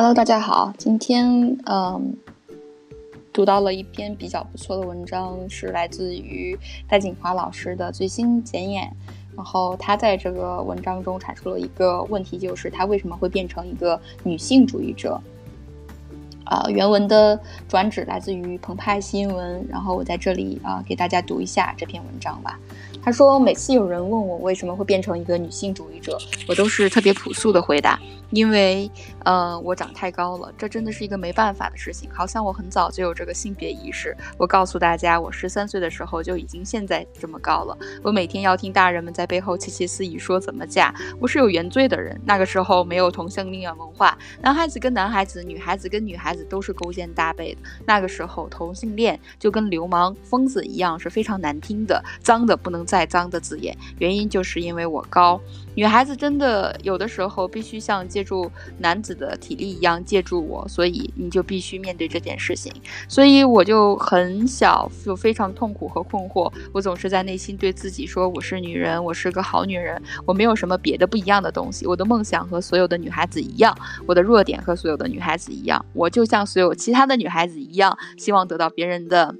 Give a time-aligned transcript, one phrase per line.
[0.00, 0.72] Hello，大家好。
[0.78, 2.16] 今天嗯，
[3.34, 6.58] 读到了一篇比较不错的文章，是来自于
[6.88, 8.90] 戴锦华老师的最新简演。
[9.36, 15.20] 然后他在这个文章中阐述了一个问题，就是他为什么会变成一个女性主义者。
[16.44, 17.38] 啊，原文的
[17.68, 19.66] 转址来自于澎湃新闻。
[19.68, 22.58] 然后我在这里啊，给大家读一下这篇文章吧。
[23.02, 27.98] 他说：“每次有人问我为什么会变成一个女性主义者，我都是特别朴素的回答，
[28.28, 28.90] 因为，
[29.24, 32.10] 呃，我长太高了，这真的是一个没办法的事情。
[32.12, 34.14] 好像我很早就有这个性别意识。
[34.36, 37.74] 我告诉大家，我十三岁的时候就已经现在这么高了。
[38.02, 40.94] 我每天要听大人们在背后窃窃私语说怎么嫁。
[41.18, 42.20] 我是有原罪的人。
[42.26, 47.60] 那个时候没有同性恋文化，男孩子跟男孩子，女孩子跟女孩孩子都是勾肩搭背的。
[47.86, 55.40] 那个时候同性恋就跟流氓、疯子一样，是非常难听的，脏的不能。”再脏的字眼，原因就是因为我高。
[55.76, 62.72] 女孩子真的有的时候必须像借助男子的体力一样借助我，所以你就必须面对这件事情。
[63.08, 66.52] 所以我就很小就非常痛苦和困惑。
[66.72, 71.86] 我总是在内心对自己说：“我是女人，我是个好女人，我没有什么别的不一样的东西。
[71.86, 75.84] 我的梦想和所有的女孩子一样，我的弱点和所有的女孩子一样。
[75.92, 79.34] 我就就像所有其他的女孩子一样，希望得到别人的。”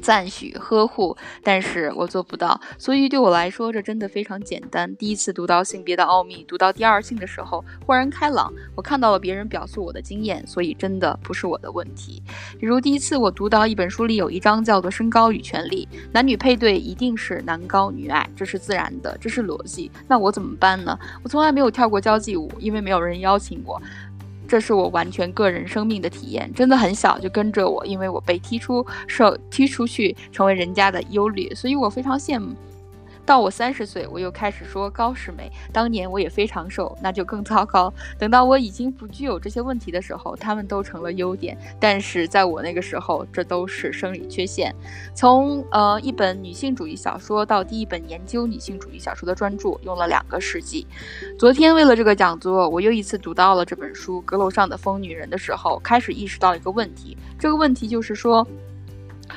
[0.00, 4.96] 赞许呵护，但是我做不到，所以对我来说，这真的非常简单。
[4.96, 8.50] 第一次读到性别的奥秘，读到第二性的时候，豁然开朗。
[8.74, 12.22] 我看到了别人表述我的经验，所以真的不是我的问题。
[12.58, 19.90] 比如第一次我读到一本书里有一章叫做《身高与权利》，男女配对一定是男高女矮，这是自然的，这是逻辑。
[20.08, 20.98] 那我怎么办呢？
[21.22, 23.80] 我从来没有跳过交际舞，因为没有人邀请我。
[24.52, 32.54] 这是我完全个人生命的体验，真的很小就跟着我，因为我被踢出受踢出去，成为人家的忧虑，所以我非常羡慕。
[33.24, 35.50] 到我三十岁，我又开始说高是美。
[35.72, 37.92] 当年我也非常瘦，那就更糟糕。
[38.18, 41.56] 等到我已经不具有这些问题的时候，他们都成了优点。
[41.78, 44.74] 但是在我那个时候，这都是生理缺陷。
[45.14, 50.86] 从呃一本女性主义小说到第一本研究女性主义小说的专著，用了两个世纪。
[51.38, 57.16] 昨天为了这个讲座，我又一次读到了这本书《阁楼上的疯女人》的时候，开始意识到一个问题。
[57.38, 58.46] 这个问题就是说。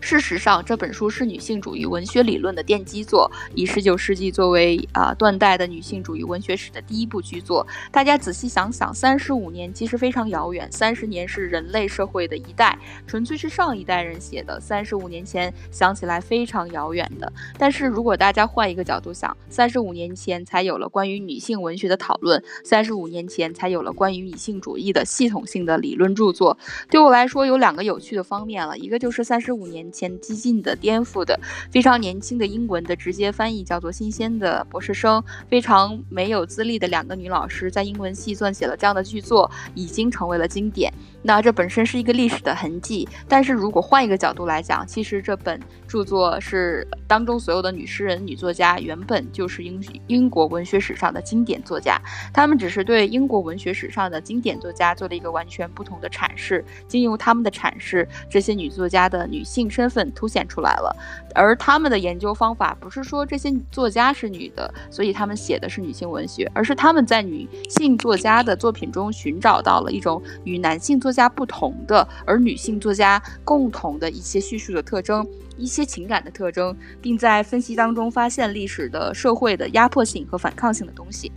[0.00, 7.66] 事实上，这本书是女性主义文学理论的奠基作，以十九世纪作为啊断代的女性主义文学史的第一部巨作。
[7.90, 14.58] 大家仔细想想，三十五年其实非常遥远，三十年是人类社会的一代，纯粹是上一代人写的。
[14.60, 26.56] 三十五年前想起来非常遥远的，但是如果大家换一个角度想，三十五年前才有了关于女性文学的讨论，三十五年前才有了关于女性主义的系统性的理论著作。
[26.88, 29.90] 对我来说，有两个有趣的方面了，一个就是三十五年。
[29.92, 31.38] 前激进的、颠覆的、
[31.70, 40.92] 非常年轻的英文的直接翻译叫做“新鲜的博士生”，非常没有资历的两个女老师在英文系撰写了这样的剧作，已经成为了经典。
[41.22, 52.00] 那这本身是一个历史的痕迹，但是如果换一个角度来讲，其实这本著作是当中所有的女诗人、女作家原本就是英英国文学史上的经典作家，
[52.32, 60.96] 他们只是对英国文学史上的经典作家做了一个完全不同的阐释，经由他们的阐释，这些女作家的女性性身份凸显出来了。
[61.34, 75.26] 而他们的研究方法不是说这些作家是女的，所以他们写的是女性文学，而是他们在女性作家的作品中寻找到了一种与男性作家不同的，而女性作家共同的一些叙述的特征、
[75.56, 81.30] 一些情感的特征，并在分析当中发现历史的社会的压迫性和反抗性的东西。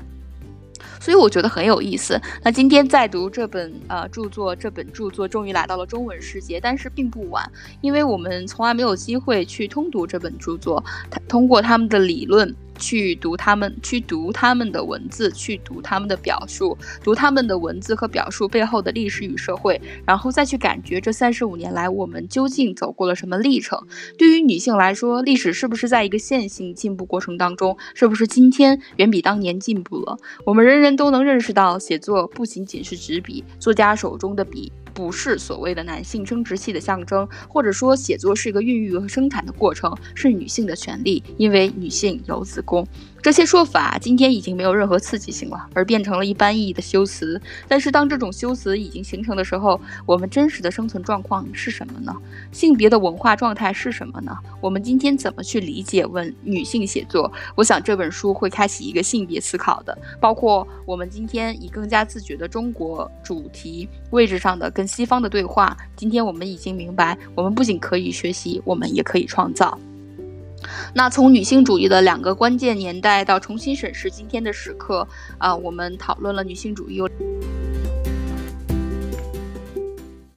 [1.04, 2.18] 所以我觉得很有意思。
[2.42, 7.44] 那今天在读这本呃著作，这本著作终于来到了中文世界，但是并不晚，
[7.82, 10.82] 因为我们从来没有机会去通读这本著作，
[11.28, 12.56] 通过他们的理论。
[12.78, 23.80] 去读他们，去读他们的文字，去读他们的表述，读他们的文字和表述背后的历史与社会，然后再去感觉这三十五年来我们究竟走过了什么历程。
[24.18, 27.78] 对于女性来说，历史是不是在一个线性进步过程当中？
[27.94, 30.18] 是不是今天远比当年进步了？
[30.46, 34.72] 我们人人都能认识到，写作不仅仅是纸笔，作家手中的笔。
[34.94, 42.88] 不是所谓的男性生殖器的象征，或者说写作是一个孕育和生产的过程，是女性的权利，因为女性有子宫。
[43.24, 47.42] 这些说法今天已经没有任何刺激性了，而变成了一般意义的修辞。
[47.70, 52.14] 但是当这种修辞已经形成的时候，我们真实的生存状况是什么呢？
[52.52, 54.38] 性别的文化状态是什么呢？
[54.60, 57.32] 我们今天怎么去理解问女性写作？
[57.56, 65.78] 我想这本书会开启一个性别思考的，包括我们今天以更加自觉的中国主题位置上的跟西方的对话。
[65.96, 69.80] 今天我们已经明白，我们不仅可以学习，我们也可以创造。
[70.94, 75.08] 那从女性主义的两个关键年代到重新审视今天的时刻，
[75.38, 77.02] 啊，我们讨论了女性主义。